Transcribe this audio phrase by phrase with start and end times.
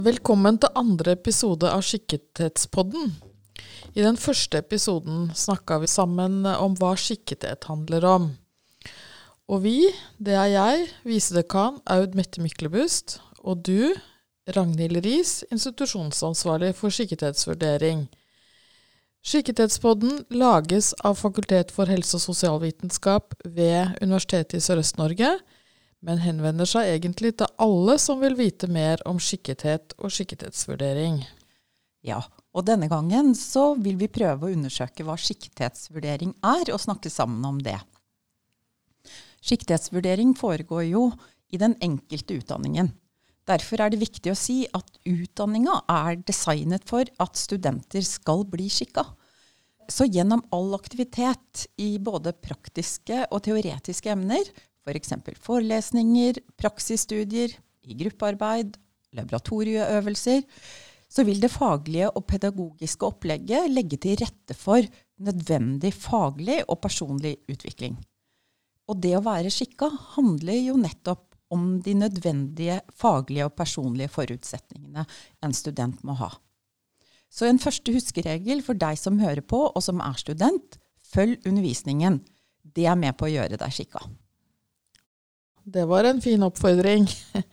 [0.00, 3.10] Velkommen til andre episode av Skikkethetspodden.
[3.92, 8.30] I den første episoden snakka vi sammen om hva skikkethet handler om.
[9.52, 13.92] Og vi, det er jeg, visedekan Aud Mette Myklebust, og du,
[14.56, 18.06] Ragnhild Riis, institusjonsansvarlig for skikkethetsvurdering.
[19.20, 25.36] Skikkethetspodden lages av Fakultet for helse- og sosialvitenskap ved Universitetet i Sørøst-Norge,
[26.04, 31.20] men henvender seg egentlig til alle som vil vite mer om skikkethet og skikkethetsvurdering.
[32.06, 32.22] Ja,
[32.56, 37.44] og denne gangen så vil vi prøve å undersøke hva skikkethetsvurdering er, og snakke sammen
[37.44, 37.76] om det.
[39.44, 41.04] Skikkethetsvurdering foregår jo
[41.52, 42.92] i den enkelte utdanningen.
[43.48, 48.68] Derfor er det viktig å si at utdanninga er designet for at studenter skal bli
[48.72, 49.04] skikka.
[49.90, 54.44] Så gjennom all aktivitet i både praktiske og teoretiske emner,
[54.84, 55.14] f.eks.
[55.24, 57.56] For forelesninger, praksisstudier,
[57.88, 58.76] i gruppearbeid,
[59.16, 60.44] laboratorieøvelser,
[61.10, 64.84] så vil det faglige og pedagogiske opplegget legge til rette for
[65.20, 67.96] nødvendig faglig og personlig utvikling.
[68.90, 75.04] Og det å være skikka handler jo nettopp om de nødvendige faglige og personlige forutsetningene
[75.42, 76.30] en student må ha.
[77.30, 82.20] Så en første huskeregel for deg som hører på, og som er student, følg undervisningen.
[82.62, 84.02] Det er med på å gjøre deg skikka.
[85.64, 87.08] Det var en fin oppfordring.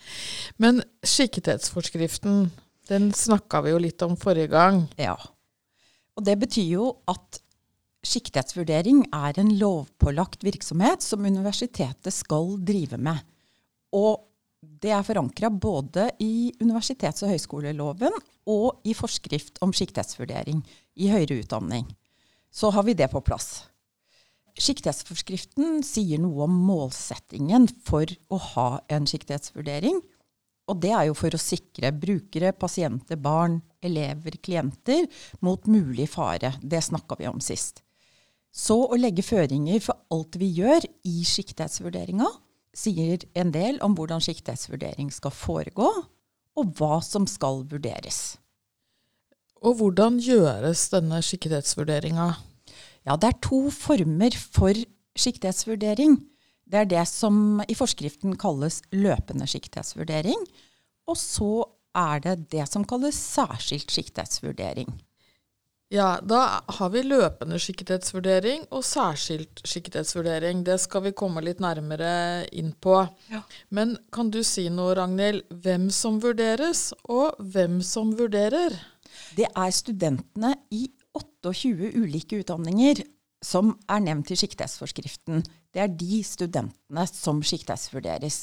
[0.62, 2.48] Men skikkethetsforskriften,
[2.88, 4.86] den snakka vi jo litt om forrige gang.
[5.00, 5.18] Ja.
[6.18, 7.42] Og det betyr jo at
[8.08, 13.20] skikkethetsvurdering er en lovpålagt virksomhet som universitetet skal drive med.
[13.96, 14.24] Og
[14.82, 18.16] det er forankra både i universitets- og høyskoleloven
[18.50, 20.64] og i forskrift om skikkethetsvurdering
[20.98, 21.86] i høyere utdanning.
[22.50, 23.68] Så har vi det på plass.
[24.58, 30.00] Siktighetsforskriften sier noe om målsettingen for å ha en siktighetsvurdering.
[30.68, 35.06] Og det er jo for å sikre brukere, pasienter, barn, elever, klienter
[35.46, 36.56] mot mulig fare.
[36.62, 37.84] Det snakka vi om sist.
[38.52, 42.28] Så å legge føringer for alt vi gjør i siktighetsvurderinga,
[42.78, 45.92] sier en del om hvordan siktighetsvurdering skal foregå,
[46.58, 48.38] og hva som skal vurderes.
[49.62, 52.32] Og hvordan gjøres denne skikkethetsvurderinga?
[53.08, 54.76] Ja, det er to former for
[55.18, 56.20] siktighetsvurdering.
[56.68, 60.42] Det er det som i forskriften kalles løpende siktighetsvurdering.
[61.08, 61.52] Og så
[61.96, 64.92] er det det som kalles særskilt siktighetsvurdering.
[65.88, 70.66] Ja, da har vi løpende skikkethetsvurdering og særskilt skikkethetsvurdering.
[70.68, 72.98] Det skal vi komme litt nærmere inn på.
[73.32, 73.40] Ja.
[73.72, 78.76] Men kan du si noe, Ragnhild, hvem som vurderes, og hvem som vurderer?
[79.40, 80.90] Det er studentene i
[81.46, 83.04] 28 ulike utdanninger
[83.44, 85.44] som er nevnt i siktighetsforskriften.
[85.74, 88.40] Det er de studentene som siktighetsvurderes.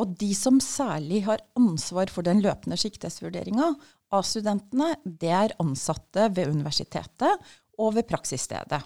[0.00, 3.72] Og de som særlig har ansvar for den løpende siktighetsvurderinga,
[4.14, 8.82] av studentene, det er ansatte ved universitetet og ved praksisstedet.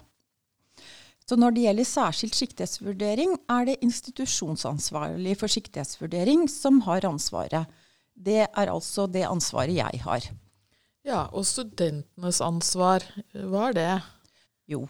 [1.29, 7.69] Så når det gjelder særskilt siktighetsvurdering, er det institusjonsansvarlig for siktighetsvurdering som har ansvaret.
[8.17, 10.25] Det er altså det ansvaret jeg har.
[11.09, 13.01] Ja, og studentenes ansvar,
[13.33, 13.91] hva er det?
[14.69, 14.83] Jo,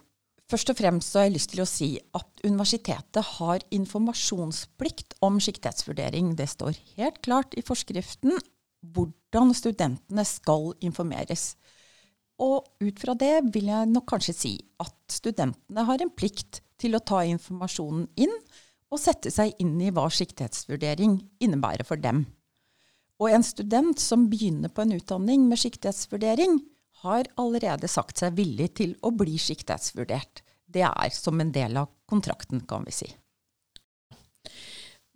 [0.52, 5.38] først og fremst så har jeg lyst til å si at universitetet har informasjonsplikt om
[5.40, 6.34] siktighetsvurdering.
[6.36, 8.36] Det står helt klart i forskriften
[8.84, 11.54] hvordan studentene skal informeres.
[12.40, 14.54] Og ut fra det vil jeg nok kanskje si
[14.84, 18.36] at studentene har en plikt til å ta informasjonen inn
[18.92, 22.26] og sette seg inn i hva siktighetsvurdering innebærer for dem.
[23.20, 26.60] Og en student som begynner på en utdanning med siktighetsvurdering,
[27.04, 30.42] har allerede sagt seg villig til å bli siktighetsvurdert.
[30.68, 33.08] Det er som en del av kontrakten, kan vi si.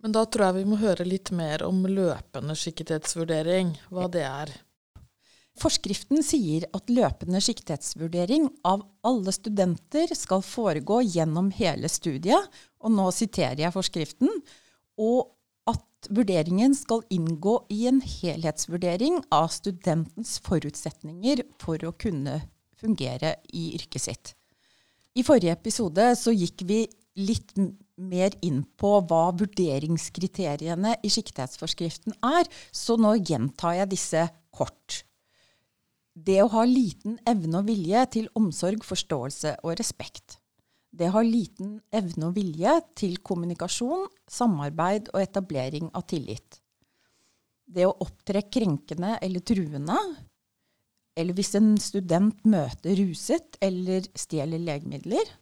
[0.04, 4.52] Men da tror jeg vi må høre litt mer om løpende siktighetsvurdering, hva det er.
[5.60, 12.48] Forskriften sier at løpende siktighetsvurdering av alle studenter skal foregå gjennom hele studiet,
[12.82, 14.32] og nå siterer jeg forskriften,
[14.98, 15.33] og
[16.12, 22.40] vurderingen skal inngå i en helhetsvurdering av studentens forutsetninger for å kunne
[22.80, 24.34] fungere i yrket sitt.
[25.14, 26.82] I forrige episode så gikk vi
[27.14, 27.54] litt
[27.94, 34.24] mer inn på hva vurderingskriteriene i siktighetsforskriften er, så nå gjentar jeg disse
[34.54, 35.04] kort.
[36.14, 40.38] Det å ha liten evne og vilje til omsorg, forståelse og respekt.
[40.94, 46.60] Det å ha liten evne og vilje til kommunikasjon, samarbeid og etablering av tillit.
[47.66, 49.98] Det å opptre krenkende eller truende,
[51.18, 55.34] eller hvis en student møter ruset eller stjeler legemidler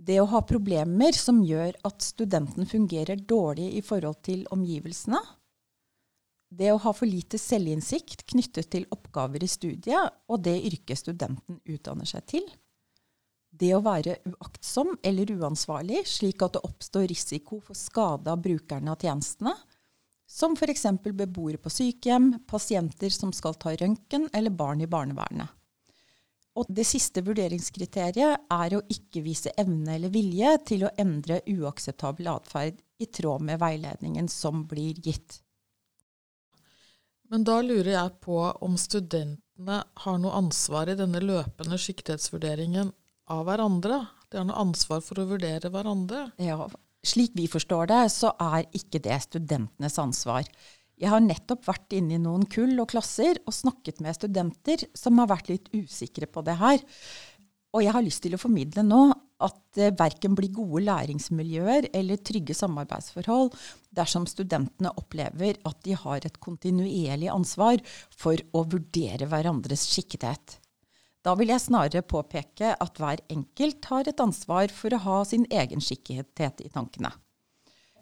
[0.00, 5.20] det å ha problemer som gjør at studenten fungerer dårlig i forhold til omgivelsene.
[6.50, 11.60] det å ha for lite selvinnsikt knyttet til oppgaver i studiet og det yrket studenten
[11.62, 12.48] utdanner seg til.
[13.60, 18.94] Det å være uaktsom eller uansvarlig, slik at det oppstår risiko for skade av brukerne
[18.94, 19.52] av tjenestene,
[20.30, 20.86] som f.eks.
[21.02, 25.50] beboere på sykehjem, pasienter som skal ta røntgen, eller barn i barnevernet.
[26.58, 32.30] Og det siste vurderingskriteriet er å ikke vise evne eller vilje til å endre uakseptabel
[32.32, 35.40] atferd i tråd med veiledningen som blir gitt.
[37.30, 42.90] Men da lurer jeg på om studentene har noe ansvar i denne løpende siktighetsvurderingen
[43.30, 44.02] av hverandre?
[44.30, 46.28] De har noe ansvar for å vurdere hverandre?
[46.42, 46.68] Ja,
[47.06, 50.46] slik vi forstår det, så er ikke det studentenes ansvar.
[51.00, 55.16] Jeg har nettopp vært inne i noen kull og klasser og snakket med studenter som
[55.22, 56.82] har vært litt usikre på det her.
[57.72, 59.02] Og jeg har lyst til å formidle nå
[59.40, 63.54] at det verken blir gode læringsmiljøer eller trygge samarbeidsforhold
[63.96, 67.80] dersom studentene opplever at de har et kontinuerlig ansvar
[68.12, 70.58] for å vurdere hverandres skikkethet.
[71.20, 75.44] Da vil jeg snarere påpeke at hver enkelt har et ansvar for å ha sin
[75.52, 77.12] egen skikkethet i tankene.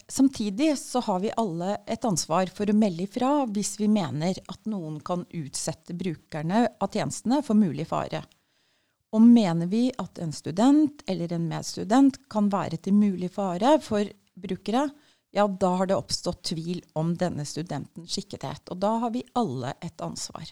[0.08, 4.70] Samtidig så har vi alle et ansvar for å melde ifra hvis vi mener at
[4.70, 8.22] noen kan utsette brukerne av tjenestene for mulig fare.
[9.12, 14.08] Og mener vi at en student eller en medstudent kan være til mulig fare for
[14.38, 14.86] brukere,
[15.36, 18.64] ja, da har det oppstått tvil om denne studentens skikkethet.
[18.72, 20.48] Og da har vi alle et ansvar.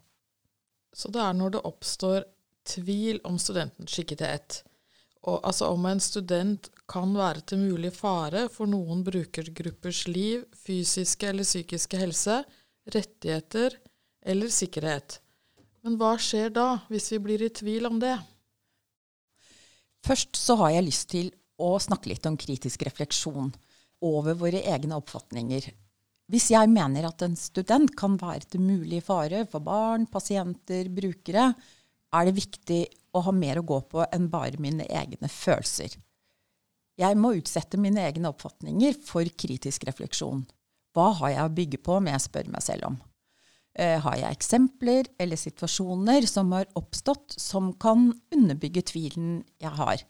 [0.93, 2.25] Så det er når det oppstår
[2.67, 4.63] tvil om studentens skikkethet.
[5.27, 11.31] Og, altså om en student kan være til mulig fare for noen brukergruppers liv, fysiske
[11.33, 12.41] eller psykiske helse,
[12.95, 13.75] rettigheter
[14.27, 15.19] eller sikkerhet.
[15.83, 18.15] Men hva skjer da, hvis vi blir i tvil om det?
[20.07, 23.51] Først så har jeg lyst til å snakke litt om kritisk refleksjon
[24.07, 25.67] over våre egne oppfatninger.
[26.31, 31.53] Hvis jeg mener at en student kan være til mulig fare for barn, pasienter, brukere,
[32.17, 32.81] er det viktig
[33.17, 35.97] å ha mer å gå på enn bare mine egne følelser.
[36.97, 40.47] Jeg må utsette mine egne oppfatninger for kritisk refleksjon.
[40.97, 42.97] Hva har jeg å bygge på, må jeg spørre meg selv om.
[43.77, 50.01] Eh, har jeg eksempler eller situasjoner som har oppstått som kan underbygge tvilen jeg har?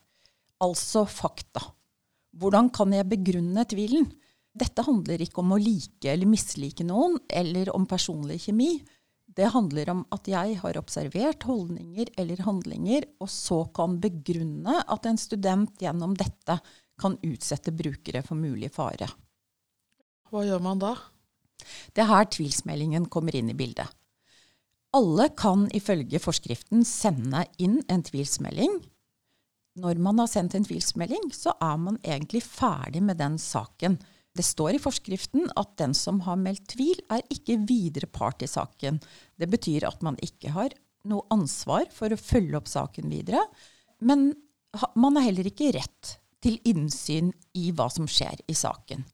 [0.62, 1.64] Altså fakta.
[2.38, 4.06] Hvordan kan jeg begrunne tvilen?
[4.56, 8.78] Dette handler ikke om å like eller mislike noen, eller om personlig kjemi.
[9.36, 15.08] Det handler om at jeg har observert holdninger eller handlinger, og så kan begrunne at
[15.08, 16.56] en student gjennom dette
[16.96, 19.10] kan utsette brukere for mulig fare.
[20.30, 20.94] Hva gjør man da?
[21.92, 23.92] Det er her tvilsmeldingen kommer inn i bildet.
[24.96, 28.78] Alle kan ifølge forskriften sende inn en tvilsmelding.
[29.76, 33.98] Når man har sendt en tvilsmelding, så er man egentlig ferdig med den saken.
[34.36, 38.50] Det står i forskriften at den som har meldt tvil, er ikke videre part i
[38.50, 39.00] saken.
[39.40, 40.74] Det betyr at man ikke har
[41.08, 43.42] noe ansvar for å følge opp saken videre.
[44.04, 44.32] Men
[44.98, 49.06] man har heller ikke rett til innsyn i hva som skjer i saken.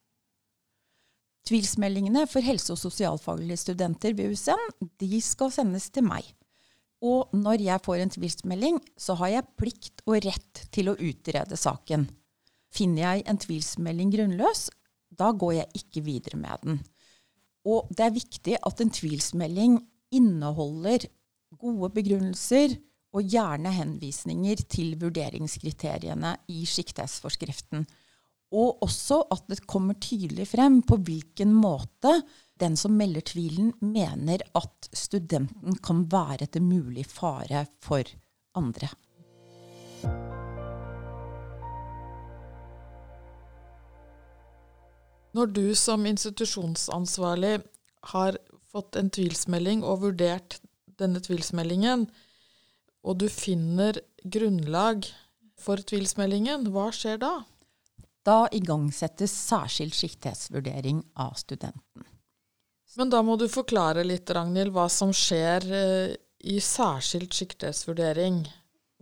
[1.46, 6.26] Tvilsmeldingene for helse- og sosialfaglige studenter ved USN de skal sendes til meg.
[7.02, 11.58] Og når jeg får en tvilsmelding, så har jeg plikt og rett til å utrede
[11.58, 12.06] saken.
[12.72, 14.68] Finner jeg en tvilsmelding grunnløs,
[15.18, 16.78] da går jeg ikke videre med den.
[17.68, 19.76] Og det er viktig at en tvilsmelding
[20.12, 21.06] inneholder
[21.60, 22.76] gode begrunnelser
[23.12, 27.84] og gjerne henvisninger til vurderingskriteriene i siktighetsforskriften.
[28.52, 32.18] Og også at det kommer tydelig frem på hvilken måte
[32.60, 38.06] den som melder tvilen, mener at studenten kan være til mulig fare for
[38.58, 38.92] andre.
[45.32, 47.62] Når du som institusjonsansvarlig
[48.12, 48.38] har
[48.72, 50.58] fått en tvilsmelding og vurdert
[51.00, 52.06] denne tvilsmeldingen,
[53.02, 55.08] og du finner grunnlag
[55.58, 57.32] for tvilsmeldingen, hva skjer da?
[58.22, 62.06] Da igangsettes særskilt siktighetsvurdering av studenten.
[62.96, 68.42] Men da må du forklare litt, Ragnhild, hva som skjer eh, i særskilt siktighetsvurdering.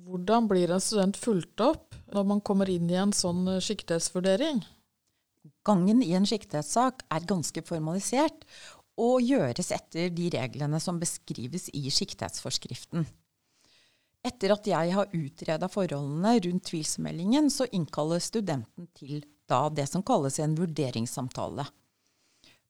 [0.07, 4.63] Hvordan blir en student fulgt opp når man kommer inn i en sånn siktighetsvurdering?
[5.65, 8.45] Gangen i en siktighetssak er ganske formalisert
[9.01, 13.07] og gjøres etter de reglene som beskrives i siktighetsforskriften.
[14.21, 20.05] Etter at jeg har utreda forholdene rundt tvilsmeldingen, så innkaller studenten til da det som
[20.07, 21.65] kalles en vurderingssamtale.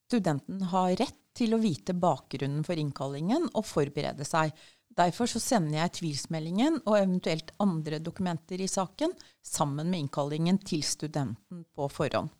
[0.06, 4.54] Studenten har rett til å vite bakgrunnen for innkallingen og forberede seg.
[4.90, 11.64] Derfor sender jeg tvilsmeldingen og eventuelt andre dokumenter i saken sammen med innkallingen til studenten
[11.74, 12.30] på forhånd.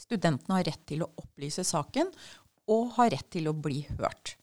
[0.00, 2.08] Studentene har rett til å opplyse saken
[2.70, 4.36] og har rett til å bli hørt.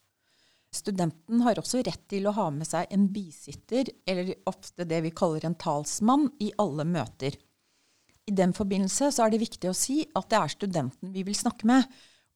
[0.73, 5.13] Studenten har også rett til å ha med seg en bisitter, eller ofte det vi
[5.15, 7.37] kaller en talsmann, i alle møter.
[8.27, 11.69] I den forbindelse er det viktig å si at det er studenten vi vil snakke
[11.69, 11.87] med,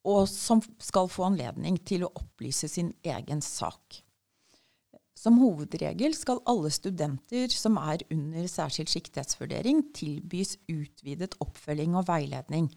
[0.08, 4.00] og som skal få anledning til å opplyse sin egen sak.
[5.22, 12.72] Som hovedregel skal alle studenter som er under særskilt siktighetsvurdering, tilbys utvidet oppfølging og veiledning.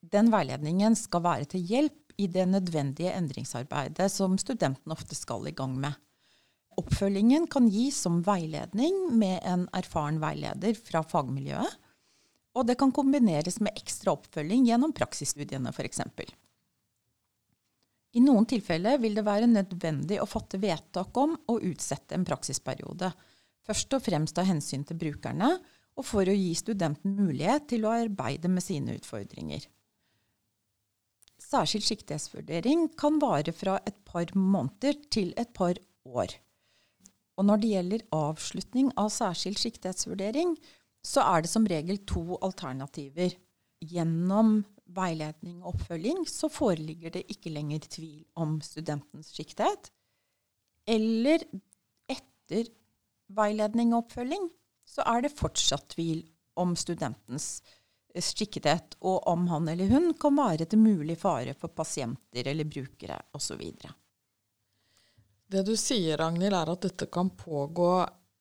[0.00, 5.54] Den veiledningen skal være til hjelp i det nødvendige endringsarbeidet som studenten ofte skal i
[5.54, 5.94] gang med.
[6.78, 11.78] Oppfølgingen kan gis som veiledning med en erfaren veileder fra fagmiljøet,
[12.58, 16.02] og det kan kombineres med ekstra oppfølging gjennom praksisstudiene f.eks.
[18.18, 23.10] I noen tilfeller vil det være nødvendig å fatte vedtak om å utsette en praksisperiode,
[23.66, 25.50] først og fremst av hensyn til brukerne,
[25.98, 29.66] og for å gi studenten mulighet til å arbeide med sine utfordringer.
[31.38, 36.34] Særskilt siktighetsvurdering kan vare fra et par måneder til et par år.
[37.38, 40.56] Og når det gjelder avslutning av særskilt siktighetsvurdering,
[41.06, 43.36] så er det som regel to alternativer.
[43.78, 49.92] Gjennom veiledning og oppfølging så foreligger det ikke lenger tvil om studentens siktighet.
[50.88, 51.44] Eller
[52.10, 52.72] etter
[53.30, 54.50] veiledning og oppfølging
[54.88, 56.24] så er det fortsatt tvil
[56.58, 57.77] om studentens siktighet
[58.14, 63.18] skikkethet, og om han eller hun kan være til mulig fare for pasienter eller brukere
[63.36, 63.62] osv.
[65.48, 67.92] Det du sier, Ragnhild, er at dette kan pågå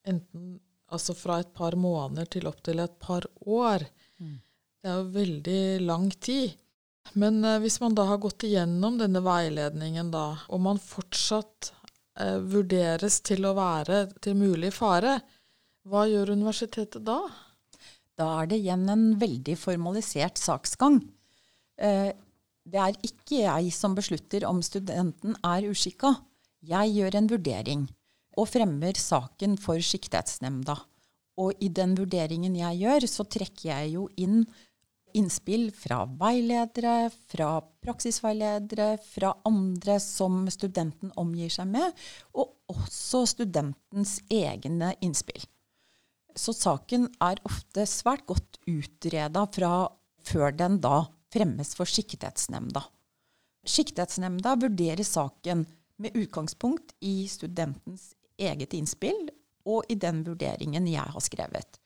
[0.08, 0.58] enten
[0.92, 3.84] altså fra et par måneder til opptil et par år.
[4.20, 4.38] Mm.
[4.82, 6.56] Det er jo veldig lang tid.
[7.14, 11.72] Men eh, hvis man da har gått igjennom denne veiledningen, da, og man fortsatt
[12.20, 15.18] eh, vurderes til å være til mulig fare,
[15.88, 17.22] hva gjør universitetet da?
[18.18, 21.02] Da er det igjen en veldig formalisert saksgang.
[21.78, 22.10] Eh,
[22.68, 26.16] det er ikke jeg som beslutter om studenten er uskikka.
[26.68, 27.84] Jeg gjør en vurdering
[28.38, 30.76] og fremmer saken for Siktighetsnemnda.
[31.38, 34.42] Og i den vurderingen jeg gjør, så trekker jeg jo inn
[35.18, 41.94] innspill fra veiledere, fra praksisveiledere, fra andre som studenten omgir seg med,
[42.38, 45.46] og også studentens egne innspill.
[46.38, 49.72] Så saken er ofte svært godt utreda fra
[50.28, 52.84] før den da fremmes for Siktighetsnemnda.
[53.68, 55.66] Siktighetsnemnda vurderer saken
[55.98, 59.28] med utgangspunkt i studentens eget innspill
[59.68, 61.80] og i den vurderingen jeg har skrevet.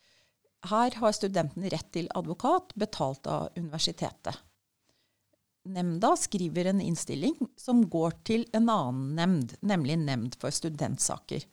[0.70, 4.36] Her har studenten rett til advokat betalt av universitetet.
[5.72, 11.46] Nemnda skriver en innstilling som går til en annen nemnd, nemlig Nemnd for studentsaker.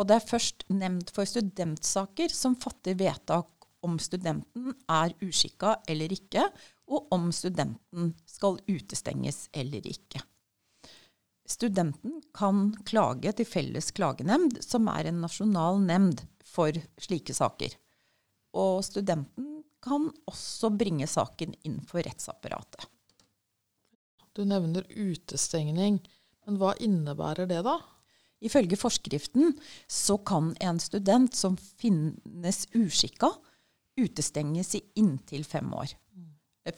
[0.00, 6.12] Og det er først Nemnd for studentsaker som fatter vedtak om studenten er uskikka eller
[6.12, 6.46] ikke,
[6.88, 10.22] og om studenten skal utestenges eller ikke.
[11.48, 17.74] Studenten kan klage til Felles klagenemnd, som er en nasjonal nemnd for slike saker.
[18.56, 22.84] Og studenten kan også bringe saken inn for rettsapparatet.
[24.36, 25.98] Du nevner utestengning,
[26.46, 27.80] men hva innebærer det, da?
[28.40, 29.54] Ifølge forskriften
[29.90, 33.34] så kan en student som finnes uskikka,
[34.00, 35.92] utestenges i inntil fem år.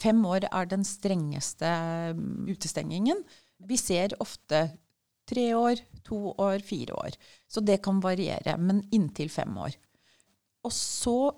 [0.03, 1.69] Fem år er den strengeste
[2.17, 3.23] mm, utestengingen.
[3.63, 4.65] Vi ser ofte
[5.29, 7.17] tre år, to år, fire år.
[7.51, 9.75] Så det kan variere, men inntil fem år.
[10.67, 11.33] Og så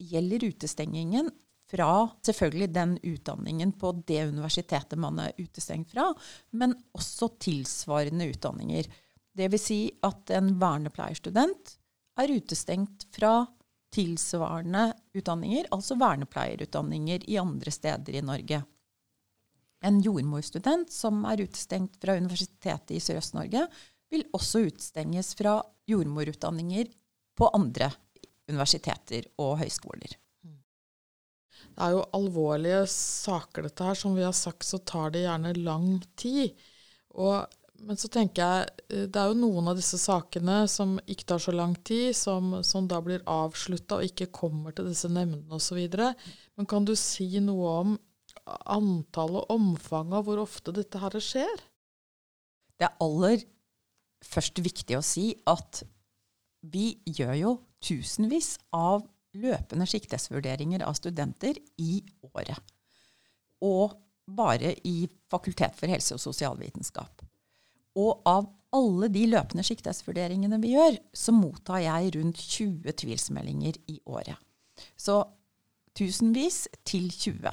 [0.00, 1.30] gjelder utestengingen
[1.70, 6.08] fra selvfølgelig den utdanningen på det universitetet man er utestengt fra,
[6.50, 8.88] men også tilsvarende utdanninger.
[9.38, 9.62] Dvs.
[9.62, 11.76] Si at en vernepleierstudent
[12.20, 13.44] er utestengt fra
[13.94, 18.62] tilsvarende utdanninger, altså vernepleierutdanninger i andre steder i Norge.
[19.86, 23.64] En jordmorstudent som er utestengt fra Universitetet i Sørøst-Norge,
[24.10, 25.60] vil også utestenges fra
[25.90, 26.90] jordmorutdanninger
[27.38, 27.90] på andre
[28.50, 30.16] universiteter og høyskoler.
[31.70, 33.96] Det er jo alvorlige saker, dette her.
[33.96, 36.58] Som vi har sagt, så tar det gjerne lang tid.
[37.14, 37.46] Og
[37.86, 41.42] men så tenker jeg eh, det er jo noen av disse sakene som ikke tar
[41.42, 45.80] så lang tid, som, som da blir avslutta og ikke kommer til disse nemndene osv.
[45.90, 47.96] Men kan du si noe om
[48.70, 51.64] antall og omfang av hvor ofte dette her skjer?
[52.80, 53.42] Det er aller
[54.24, 55.82] først viktig å si at
[56.60, 59.06] vi gjør jo tusenvis av
[59.40, 62.58] løpende siktighetsvurderinger av studenter i året.
[63.64, 63.94] Og
[64.30, 67.19] bare i Fakultet for helse- og sosialvitenskap.
[67.98, 73.98] Og av alle de løpende siktighetsvurderingene vi gjør, så mottar jeg rundt 20 tvilsmeldinger i
[74.06, 74.38] året.
[74.94, 75.24] Så
[75.98, 77.50] tusenvis til 20.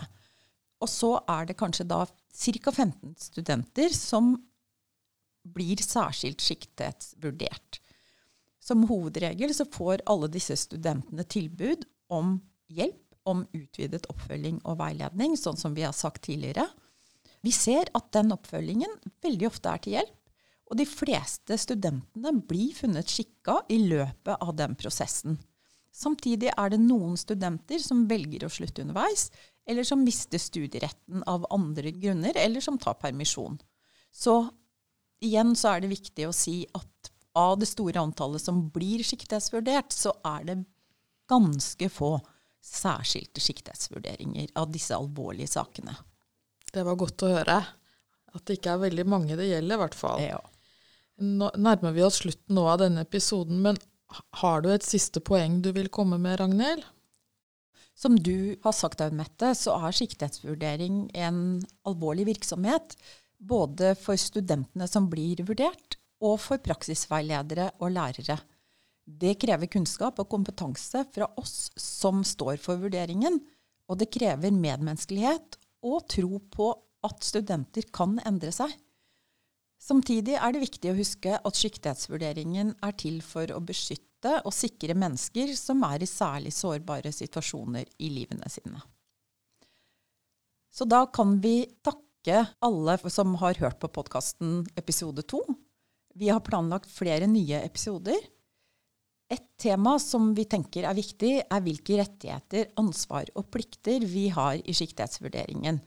[0.77, 2.71] Og så er det kanskje da ca.
[2.71, 4.35] 15 studenter som
[5.47, 7.79] blir særskilt siktighetsvurdert.
[8.61, 15.33] Som hovedregel så får alle disse studentene tilbud om hjelp, om utvidet oppfølging og veiledning,
[15.35, 16.67] sånn som vi har sagt tidligere.
[17.43, 20.26] Vi ser at den oppfølgingen veldig ofte er til hjelp,
[20.67, 25.37] og de fleste studentene blir funnet skikka i løpet av den prosessen.
[25.95, 29.29] Samtidig er det noen studenter som velger å slutte underveis,
[29.67, 33.57] eller som mister studieretten av andre grunner, eller som tar permisjon.
[34.11, 34.39] Så
[35.23, 39.93] igjen så er det viktig å si at av det store antallet som blir siktighetsvurdert,
[39.93, 40.57] så er det
[41.29, 42.15] ganske få
[42.63, 45.95] særskilte siktighetsvurderinger av disse alvorlige sakene.
[46.73, 47.57] Det var godt å høre.
[48.35, 50.23] At det ikke er veldig mange det gjelder, i hvert fall.
[50.23, 50.41] Ja.
[51.17, 53.79] Nå nærmer vi oss slutten nå av denne episoden, men
[54.41, 56.85] har du et siste poeng du vil komme med, Ragnhild?
[57.97, 61.39] Som du har sagt, Aun Mette, så er siktighetsvurdering en
[61.89, 62.93] alvorlig virksomhet.
[63.37, 68.37] Både for studentene som blir vurdert, og for praksisveiledere og lærere.
[69.07, 73.39] Det krever kunnskap og kompetanse fra oss som står for vurderingen,
[73.87, 75.57] og det krever medmenneskelighet
[75.87, 76.71] og tro på
[77.07, 78.73] at studenter kan endre seg.
[79.77, 84.97] Samtidig er det viktig å huske at siktighetsvurderingen er til for å beskytte og sikre
[84.97, 88.81] mennesker som er i særlig sårbare situasjoner i livene sine.
[90.73, 95.43] Så da kan vi takke alle som har hørt på podkasten episode to.
[96.17, 98.17] Vi har planlagt flere nye episoder.
[99.29, 104.57] Et tema som vi tenker er viktig, er hvilke rettigheter, ansvar og plikter vi har
[104.57, 105.79] i siktighetsvurderingen.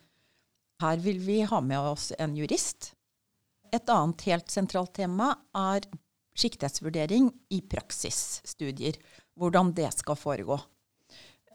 [0.81, 2.93] Her vil vi ha med oss en jurist.
[3.71, 5.85] Et annet helt sentralt tema er
[6.39, 8.99] siktighetsvurdering i praksisstudier.
[9.39, 10.59] Hvordan det skal foregå.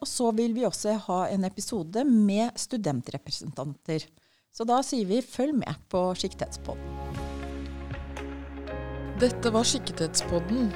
[0.01, 4.07] Og så vil vi også ha en episode med studentrepresentanter.
[4.55, 7.19] Så da sier vi følg med på Siktighetspodden.
[9.19, 10.71] Dette var Siktighetspodden,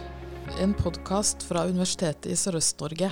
[0.59, 3.11] en podkast fra Universitetet i Sørøst-Norge.